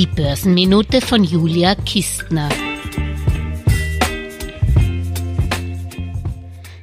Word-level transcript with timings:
Die 0.00 0.06
Börsenminute 0.06 1.02
von 1.02 1.24
Julia 1.24 1.74
Kistner. 1.74 2.48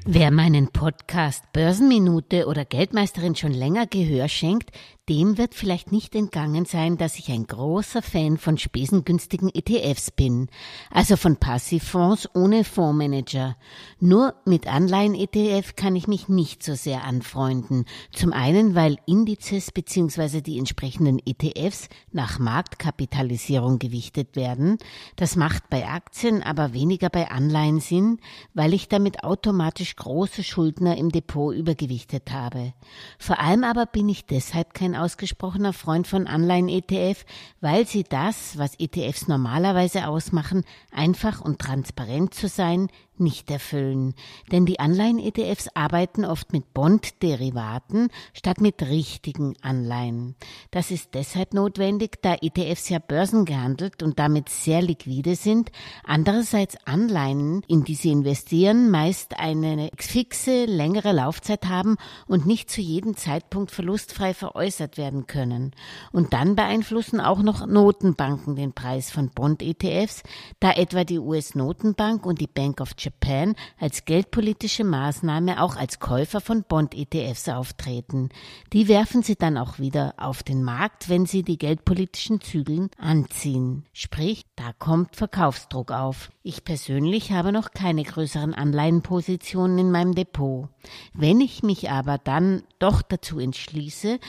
Wer 0.06 0.30
meinen 0.30 0.68
Podcast 0.68 1.52
Börsenminute 1.52 2.46
oder 2.46 2.64
Geldmeisterin 2.64 3.36
schon 3.36 3.54
länger 3.54 3.88
Gehör 3.88 4.28
schenkt, 4.28 4.70
dem 5.10 5.38
wird 5.38 5.56
vielleicht 5.56 5.92
nicht 5.92 6.16
entgangen 6.16 6.66
sein, 6.66 6.98
dass 6.98 7.18
ich 7.18 7.32
ein 7.32 7.48
großer 7.48 8.02
Fan 8.02 8.38
von 8.38 8.58
spesengünstigen 8.58 9.50
ETFs 9.54 10.12
bin, 10.12 10.50
also 10.92 11.16
von 11.16 11.38
Passivfonds 11.38 12.30
ohne 12.36 12.64
Fondsmanager. 12.64 13.56
Nur 14.00 14.36
mit 14.46 14.68
Anleihen-ETF 14.68 15.76
kann 15.76 15.96
ich 15.96 16.08
mich 16.08 16.28
nicht 16.28 16.62
so 16.62 16.76
sehr 16.76 17.06
anfreunden. 17.06 17.86
Zum 18.12 18.34
einen, 18.34 18.76
weil 18.76 18.98
Indizes 19.06 19.72
bzw. 19.72 20.42
die 20.42 20.58
entsprechenden 20.58 21.20
ETFs 21.26 21.88
nach 22.12 22.40
Marktkapitalisierung 22.40 23.80
gewichtet 23.80 24.36
werden. 24.36 24.78
Das 25.16 25.38
macht 25.38 25.70
bei 25.70 25.88
Aktien 25.88 26.44
aber 26.44 26.74
weniger 26.74 27.10
bei 27.10 27.32
Anleihen 27.32 27.80
Sinn, 27.80 28.20
weil 28.54 28.74
ich 28.74 28.90
damit 28.90 29.24
automatisch 29.24 29.96
große 29.96 30.44
Schuldner 30.44 30.98
im 30.98 31.12
Depot 31.12 31.56
übergewichtet 31.56 32.32
habe. 32.32 32.74
Vor 33.18 33.40
allem 33.40 33.64
aber 33.64 33.86
bin 33.86 34.10
ich 34.10 34.26
deshalb 34.26 34.74
kein 34.74 34.97
ausgesprochener 34.98 35.74
Freund 35.74 36.08
von 36.08 36.28
Anleihen-ETF, 36.28 37.26
weil 37.62 37.88
sie 37.88 38.04
das, 38.04 38.58
was 38.58 38.80
ETFs 38.80 39.28
normalerweise 39.28 40.08
ausmachen, 40.08 40.64
einfach 40.92 41.42
und 41.42 41.60
transparent 41.60 42.34
zu 42.34 42.48
sein, 42.48 42.90
nicht 43.20 43.50
erfüllen. 43.50 44.14
Denn 44.52 44.66
die 44.66 44.80
Anleihen-ETFs 44.80 45.70
arbeiten 45.74 46.26
oft 46.26 46.54
mit 46.54 46.74
Bond-Derivaten 46.74 48.10
statt 48.34 48.62
mit 48.62 48.82
richtigen 48.84 49.56
Anleihen. 49.62 50.36
Das 50.72 50.92
ist 50.92 51.14
deshalb 51.14 51.54
notwendig, 51.54 52.22
da 52.22 52.36
ETFs 52.36 52.90
ja 52.90 53.00
börsengehandelt 53.00 54.04
und 54.04 54.20
damit 54.20 54.50
sehr 54.50 54.82
liquide 54.82 55.36
sind. 55.36 55.72
Andererseits 56.04 56.78
Anleihen, 56.86 57.64
in 57.68 57.84
die 57.84 57.96
sie 57.96 58.12
investieren, 58.12 58.92
meist 58.92 59.40
eine 59.40 59.90
fixe, 59.98 60.66
längere 60.66 61.12
Laufzeit 61.12 61.66
haben 61.66 61.98
und 62.28 62.46
nicht 62.46 62.70
zu 62.70 62.82
jedem 62.82 63.16
Zeitpunkt 63.16 63.72
verlustfrei 63.72 64.34
veräußert 64.34 64.87
werden 64.96 65.28
können. 65.28 65.72
Und 66.14 66.32
dann 66.32 66.56
beeinflussen 66.56 67.20
auch 67.20 67.42
noch 67.42 67.68
Notenbanken 67.68 68.56
den 68.56 68.72
Preis 68.72 69.12
von 69.12 69.30
Bond-ETFs, 69.30 70.24
da 70.62 70.72
etwa 70.72 71.04
die 71.04 71.20
US-Notenbank 71.20 72.26
und 72.26 72.40
die 72.40 72.48
Bank 72.48 72.80
of 72.80 72.92
Japan 72.98 73.56
als 73.78 74.06
geldpolitische 74.06 74.86
Maßnahme 74.86 75.62
auch 75.62 75.76
als 75.76 76.00
Käufer 76.00 76.40
von 76.40 76.64
Bond-ETFs 76.64 77.50
auftreten. 77.50 78.30
Die 78.72 78.88
werfen 78.88 79.24
sie 79.24 79.36
dann 79.36 79.58
auch 79.58 79.80
wieder 79.80 80.14
auf 80.18 80.44
den 80.44 80.64
Markt, 80.64 81.10
wenn 81.10 81.26
sie 81.26 81.44
die 81.44 81.58
geldpolitischen 81.58 82.42
Zügeln 82.42 82.90
anziehen. 82.98 83.86
Sprich, 83.94 84.46
da 84.56 84.72
kommt 84.78 85.16
Verkaufsdruck 85.16 85.92
auf. 85.92 86.32
Ich 86.44 86.64
persönlich 86.64 87.32
habe 87.32 87.52
noch 87.52 87.72
keine 87.72 88.04
größeren 88.04 88.54
Anleihenpositionen 88.54 89.78
in 89.80 89.92
meinem 89.92 90.16
Depot. 90.16 90.70
Wenn 91.14 91.42
ich 91.42 91.64
mich 91.64 91.90
aber 91.90 92.18
dann 92.18 92.64
doch 92.80 93.02
dazu 93.02 93.40
entschließe, 93.40 94.20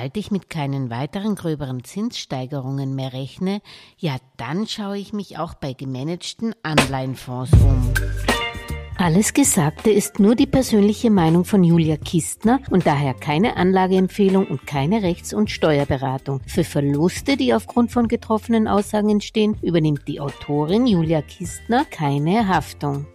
sobald 0.00 0.16
ich 0.16 0.30
mit 0.30 0.48
keinen 0.48 0.88
weiteren 0.88 1.34
gröberen 1.34 1.84
Zinssteigerungen 1.84 2.94
mehr 2.94 3.12
rechne, 3.12 3.60
ja, 3.98 4.16
dann 4.38 4.66
schaue 4.66 4.96
ich 4.96 5.12
mich 5.12 5.36
auch 5.36 5.52
bei 5.52 5.74
gemanagten 5.74 6.54
Anleihenfonds 6.62 7.52
um. 7.52 7.92
Alles 8.96 9.34
Gesagte 9.34 9.90
ist 9.90 10.18
nur 10.18 10.36
die 10.36 10.46
persönliche 10.46 11.10
Meinung 11.10 11.44
von 11.44 11.62
Julia 11.62 11.98
Kistner 11.98 12.60
und 12.70 12.86
daher 12.86 13.12
keine 13.12 13.58
Anlageempfehlung 13.58 14.46
und 14.46 14.66
keine 14.66 15.02
Rechts- 15.02 15.34
und 15.34 15.50
Steuerberatung. 15.50 16.40
Für 16.46 16.64
Verluste, 16.64 17.36
die 17.36 17.52
aufgrund 17.52 17.92
von 17.92 18.08
getroffenen 18.08 18.68
Aussagen 18.68 19.10
entstehen, 19.10 19.58
übernimmt 19.60 20.08
die 20.08 20.18
Autorin 20.20 20.86
Julia 20.86 21.20
Kistner 21.20 21.84
keine 21.84 22.48
Haftung. 22.48 23.06